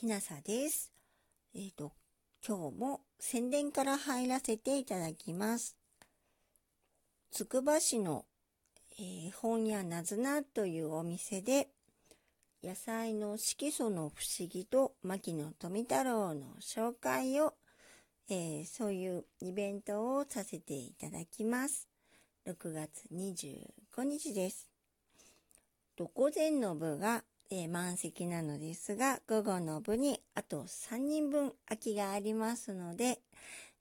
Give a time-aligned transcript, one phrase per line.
[0.00, 0.90] きなさです。
[1.54, 1.92] えっ、ー、と、
[2.48, 5.76] 今日も宣伝から入らせていただきます。
[7.30, 8.24] つくば市の、
[8.98, 11.68] えー、本屋なずなというお店で、
[12.64, 17.52] 野菜の色素の不思議と牧野富太郎の紹介を、
[18.30, 21.90] えー、そういうイベントをさせていただきます。
[22.46, 24.66] 6月25日です。
[26.14, 33.18] 午前の部が、えー、満席なのですが、午後の部にあと3人分空きがありますので、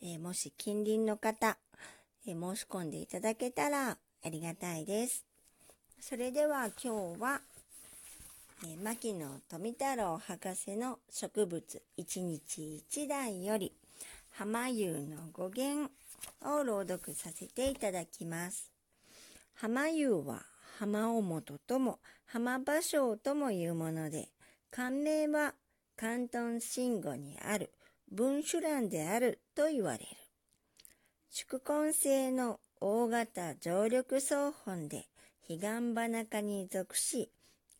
[0.00, 1.58] えー、もし近隣の方、
[2.28, 3.90] えー、申し込んでいただけたら
[4.24, 5.24] ありがたいです。
[6.00, 7.40] それでは今日は、
[8.64, 13.72] え牧野富太郎博士の植物一日一台より、
[14.30, 15.90] 浜優の語源
[16.42, 18.70] を朗読させていただきます。
[19.54, 20.44] 浜優は
[20.78, 24.28] 浜尾本とも浜芭蕉ともいうもので、
[24.70, 25.54] 官名は
[25.96, 27.72] 関東信号にある
[28.12, 30.06] 文殊欄であると言われる。
[31.30, 35.06] 宿根性の大型常緑草本で
[35.48, 37.30] 彼岸花科に属し、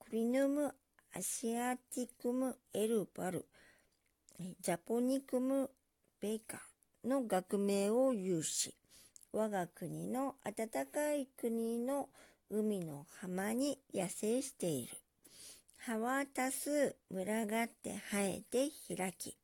[0.00, 0.74] クリヌム
[1.14, 3.46] アシアティクムエルバル、
[4.60, 5.70] ジャポニクム
[6.20, 6.58] ベカ
[7.04, 8.74] の学名を有し、
[9.32, 12.08] 我が国の暖かい国の
[12.50, 14.96] 海の浜に野生している。
[15.76, 19.36] 葉は多数群がって生えて開き、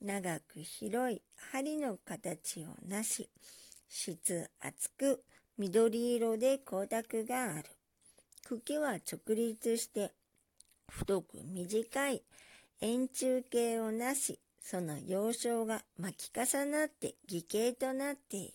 [0.00, 1.22] 長く広い
[1.52, 3.30] 針の形をなし、
[3.88, 5.24] 質厚く
[5.58, 7.68] 緑色で光沢がある。
[8.44, 10.12] 茎は直立して
[10.88, 12.22] 太く短い
[12.80, 18.52] 円柱形をなし、その幼少が巻き重なって偽形となっている。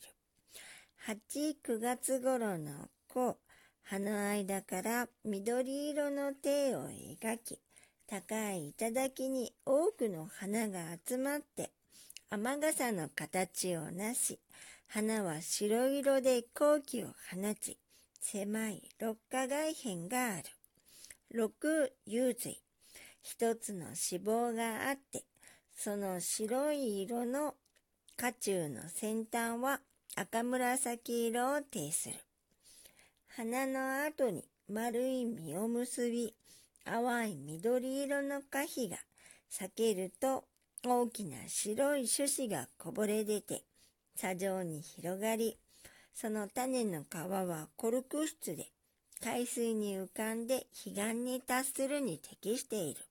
[1.07, 3.37] 8、9月頃の子、
[3.89, 7.57] 葉の間から緑色の手を描き、
[8.05, 11.71] 高い頂に多くの花が集まって、
[12.29, 14.41] 雨傘の形をなし、
[14.87, 17.79] 花は白色で光気を放ち、
[18.19, 20.43] 狭い六花外片がある。
[21.31, 22.61] 六幽髄。
[23.21, 25.23] 一つの脂肪があって、
[25.77, 27.53] その白い色の
[28.17, 29.79] 花中の先端は
[30.17, 32.26] 赤紫色を呈する。
[33.37, 36.33] 花の後に丸い実を結び、
[36.83, 38.97] 淡い緑色の花皮が
[39.51, 40.45] 裂けると
[40.83, 43.61] 大きな白い種子がこぼれ出て、
[44.15, 45.59] 砂上に広がり、
[46.15, 48.71] その種の皮はコルク質で
[49.21, 53.01] 海水に浮かんで彼岸に達するに適している。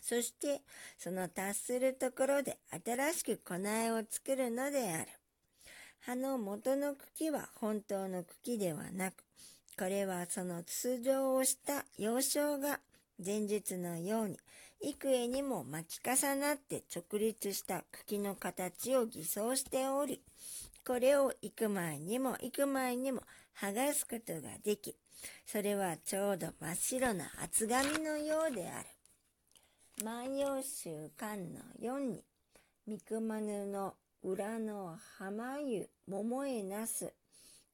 [0.00, 0.60] そして、
[0.96, 5.08] その達するところで新しく粉絵を作るのである。
[6.06, 9.14] 葉の元の茎は本当の茎ではなく、
[9.78, 12.80] これはその通常をした幼少が
[13.24, 14.38] 前述のように
[14.82, 20.20] 幾重にも巻き重なって直立した茎の形を偽装しており、
[20.86, 23.22] これを行く前にも行く前にも
[23.58, 24.94] 剥がすことができ、
[25.46, 30.04] それはちょうど真っ白な厚紙のようである。
[30.04, 32.22] 万葉集巻の4に、
[32.86, 37.14] 三熊布の裏の浜湯桃へなす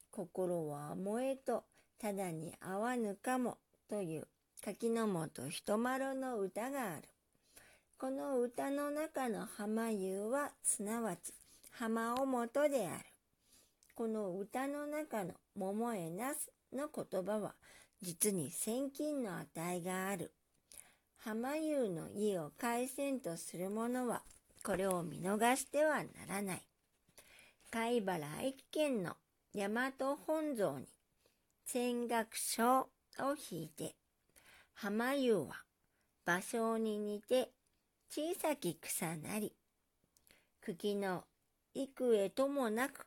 [0.09, 1.63] 心は燃えと
[1.99, 3.57] ただに合わぬかも
[3.89, 4.27] という
[4.63, 7.01] 柿の本人丸の歌がある。
[7.97, 11.33] この歌の中の浜湯はすなわち
[11.71, 13.05] 浜尾本である。
[13.95, 17.53] この歌の中の桃へなすの言葉は
[18.01, 20.31] 実に千金の値がある。
[21.17, 24.23] 浜湯の意を返せんとする者は
[24.63, 26.70] これを見逃してはならない。
[27.91, 29.17] 貝原駅県の
[29.53, 30.87] 大和本草に
[31.65, 32.87] 戦学書を
[33.51, 33.97] 引いて、
[34.73, 35.65] 浜湯は
[36.25, 37.49] 芭蕉に似て
[38.09, 39.51] 小さき草なり、
[40.61, 41.25] 茎の
[41.73, 43.05] 幾重ともなく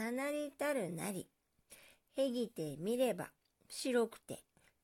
[0.00, 1.28] 重なりたるなり、
[2.16, 3.28] へぎてみれば
[3.68, 4.38] 白くて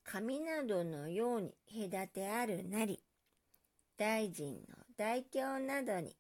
[0.05, 1.55] 紙などのように
[1.91, 3.03] 隔てあるなり、
[3.97, 6.15] 大臣の大教などに、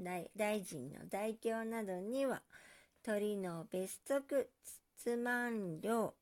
[0.00, 2.42] 大大臣の大教などには、
[3.02, 6.14] 鳥の別足つつまん量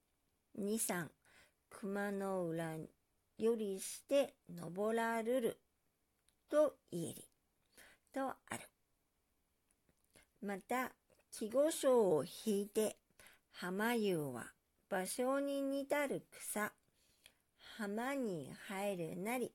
[0.55, 1.11] 二三、
[1.69, 2.75] 熊の裏
[3.37, 5.61] よりして登らるる、
[6.49, 7.29] と言えり、
[8.15, 8.61] とある。
[10.41, 10.93] また、
[11.31, 12.97] 季語章を引いて、
[13.53, 14.53] 浜湯は
[14.89, 16.73] 場所に似たる草、
[17.77, 19.53] 浜に入るなり、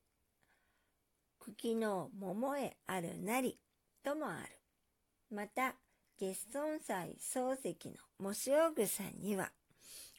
[1.39, 3.57] 茎の桃へあるなり
[4.03, 5.35] ともある。
[5.35, 5.75] また、
[6.17, 9.51] 月孫祭漱石の模試草には、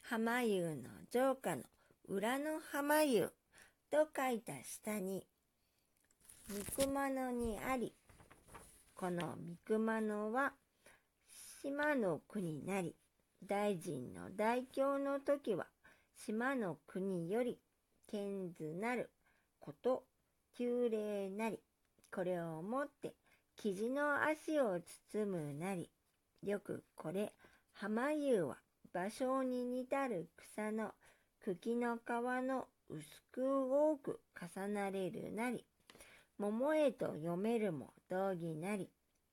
[0.03, 1.63] 浜湯の城下の
[2.07, 3.31] 裏の浜湯
[3.89, 5.25] と書いた下に、
[6.49, 7.93] 三熊野にあり、
[8.95, 10.53] この三熊野は
[11.61, 12.95] 島の国なり、
[13.45, 15.67] 大臣の大教の時は
[16.25, 17.59] 島の国より
[18.07, 19.09] 賢図なる
[19.59, 20.03] こと、
[20.57, 21.59] 旧礼なり、
[22.13, 23.13] これをもって
[23.55, 24.79] 生地の足を
[25.11, 25.89] 包むなり、
[26.43, 27.33] よくこれ、
[27.73, 28.57] 浜湯は
[28.93, 30.91] 芭蕉に似たる草の
[31.43, 34.19] 茎の皮の薄く多く
[34.55, 35.65] 重なれるなり、
[36.37, 38.89] 桃へと読めるも道義なり、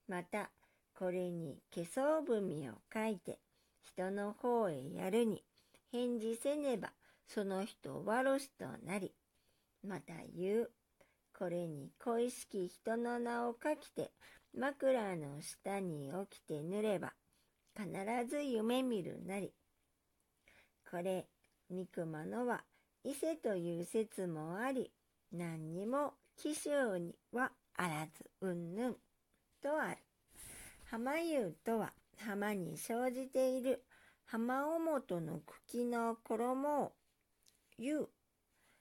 [0.09, 0.51] また、
[0.95, 3.39] これに化粧文を書いて、
[3.83, 5.43] 人の方へやるに、
[5.93, 6.93] 返事せねば、
[7.27, 9.13] その人わろしとなり、
[9.83, 10.71] また言う。
[11.41, 14.13] これに恋しき人の名を書きて、
[14.55, 17.15] 枕の下に起きて塗れば、
[17.75, 17.89] 必
[18.29, 19.51] ず夢見るなり。
[20.91, 21.27] これ、
[21.71, 22.63] 三熊のは、
[23.05, 24.93] 伊勢という説もあり、
[25.33, 28.97] 何にも紀州にはあらずうんぬん
[29.63, 29.97] とある。
[30.91, 33.83] 浜湯とは浜に生じている
[34.27, 36.93] 浜表の茎の衣を
[37.79, 38.07] 湯。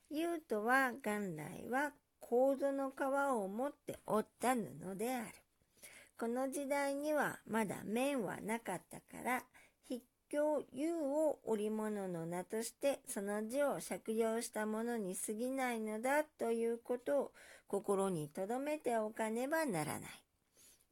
[0.10, 3.02] 湯とは元来は構の皮
[3.34, 5.28] を持って織った布である。
[6.18, 9.44] この時代にはまだ面はなかったから、
[9.88, 17.32] 筆境湯を織物の名としてその字を借用したものに過ぎないのだということを
[17.68, 20.12] 心に留めておかねばならない。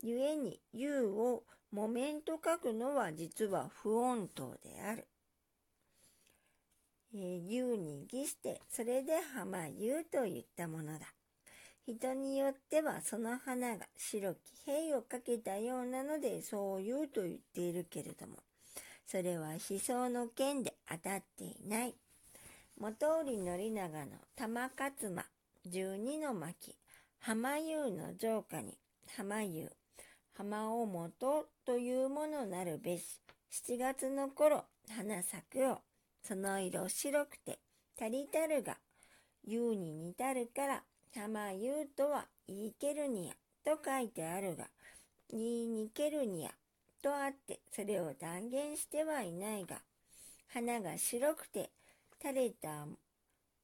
[0.01, 5.07] 故に、U を木綿と書くのは実は不穏当である。
[7.13, 11.16] えー、U に儀して、それで浜 U と言ったものだ。
[11.87, 18.35] 人によってはその花が白き兵をかけたようなのでそう言うと言っているけれども、
[19.05, 21.95] それは思想の剣で当たっていない。
[22.77, 25.25] 元織宣長の玉勝間
[25.65, 26.75] 十二の巻、
[27.19, 28.77] 浜湯の城下に
[29.15, 29.71] 浜湯、
[30.33, 35.79] 浜尾本というものなるべし、7月の頃、花咲くを、
[36.21, 37.59] その色白くて、
[37.99, 38.77] 足りたるが、
[39.45, 40.83] 湯に似たるから、
[41.15, 43.33] 浜湯とは言いけるにや、
[43.63, 44.67] と書いてあるが、
[45.29, 46.51] 言いにけるにや、
[47.01, 49.81] とあって、それを断言してはいないが、
[50.53, 51.69] 花が白くて、
[52.21, 52.85] 垂れた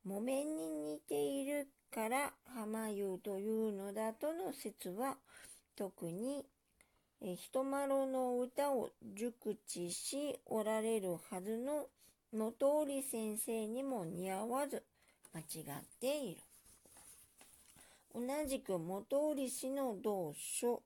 [0.03, 5.17] 木綿に似ているから浜湯というのだとの説は、
[5.75, 6.45] 特に
[7.25, 11.87] え人丸の歌を熟知しおられるはずの
[12.33, 14.83] 野通り先生にも似合わず
[15.33, 16.41] 間違っている。
[18.15, 20.83] 同じく元織氏の同書、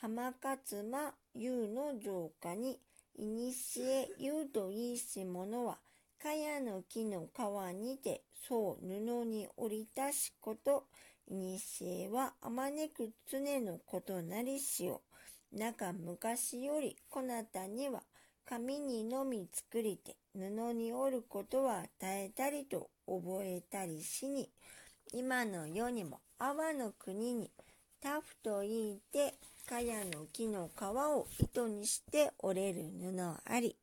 [0.00, 2.80] 浜勝間優の城下に、
[3.18, 5.78] いにしえ優といいし者は、
[6.18, 7.38] 茅の木の皮
[7.74, 10.84] にて、そう布に織りたしこと、
[11.28, 15.02] いにしえはあまねく常のことなりしを、
[15.52, 18.02] 中昔よりこなたには
[18.44, 24.50] 紙にのみ作りて布に織ることは与えたりと覚えたりしに
[25.12, 27.50] 今の世にも阿波の国に
[28.00, 29.34] タフと言いて
[29.68, 33.76] 茅の木の皮を糸にして織れる布あり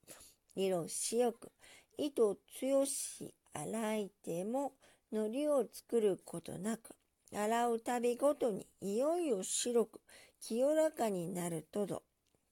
[0.56, 1.52] 色白く
[1.98, 4.74] 糸強し洗いても
[5.12, 6.96] 糊を作ることなく
[7.36, 10.02] 洗うたびごとにいよいよ白く
[10.46, 12.04] 清らかになるとど、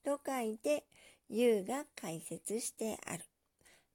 [0.05, 0.85] と書いて、
[1.27, 3.25] 優が解説してある。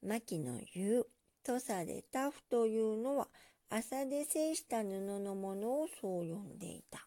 [0.03, 1.07] 牧の優、
[1.43, 3.29] 土佐でタフというのは、
[3.69, 7.07] 麻で製した布のものをそう呼んでいた。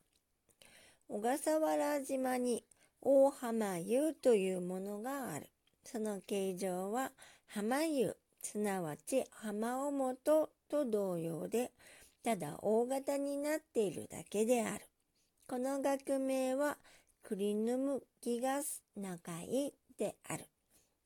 [1.07, 2.63] 小笠原島に
[3.01, 5.49] 大浜優というものがある。
[5.83, 7.11] その形状は
[7.47, 10.19] 浜優、すなわち浜表
[10.69, 11.71] と同様で、
[12.23, 14.85] ただ大型になっているだけである。
[15.47, 16.77] この学名は
[17.23, 20.45] クリヌムギガスナカイである。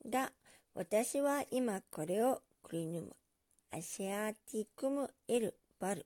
[0.09, 0.31] が、
[0.73, 3.15] 私は今これをクリヌム
[3.75, 6.05] アシアティクムエルバル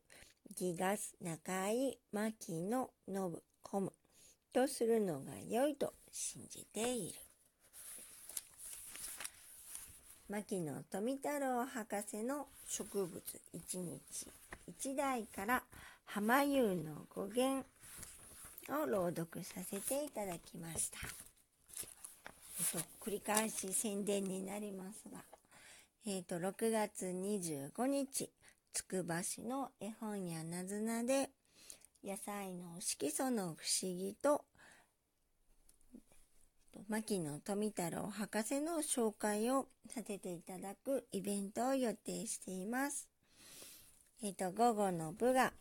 [0.56, 3.92] ギガスナカイマキノブコム
[4.54, 7.16] とするのが良いと信じている。
[10.30, 13.22] 牧野富太郎博士の植物
[13.52, 14.02] 一日
[14.66, 15.62] 一代から
[16.06, 17.66] 浜湯の語源
[18.70, 21.00] を朗読させていただきました。
[22.60, 25.20] えっと、繰り返し宣伝になりますが、
[26.10, 28.32] えっと、6月25日、
[28.72, 31.32] つくば市の絵本やなずなで、
[32.02, 34.46] 野菜の色素の不思議と、
[36.88, 43.10] 牧野富太郎博士の紹介をさせていただくイベントを予定しています。
[44.24, 45.52] えっ、と、午後の部が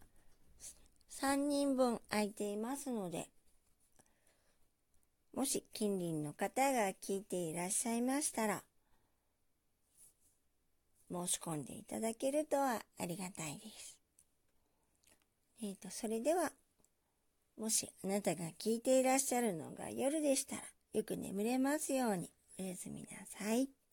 [1.11, 3.31] 3人分空いていますので、
[5.35, 8.63] もし近隣の方が聞いていらっしゃいましたら、
[11.11, 13.97] 申し込んでいただけるとはありがたいです。
[15.63, 16.53] えっ、ー、と、それでは、
[17.59, 23.86] もしあなたが聞いていらっしゃるのが夜でしたら、よく眠れますようにおやすみなさい。